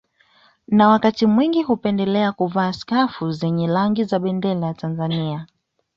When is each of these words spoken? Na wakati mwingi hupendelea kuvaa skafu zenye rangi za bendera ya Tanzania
Na 0.67 0.87
wakati 0.87 1.25
mwingi 1.25 1.63
hupendelea 1.63 2.31
kuvaa 2.31 2.73
skafu 2.73 3.31
zenye 3.31 3.67
rangi 3.67 4.03
za 4.03 4.19
bendera 4.19 4.67
ya 4.67 4.73
Tanzania 4.73 5.47